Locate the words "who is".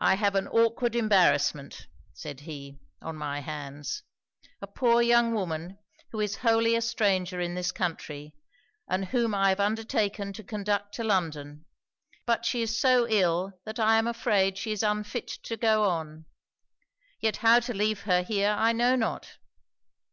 6.10-6.38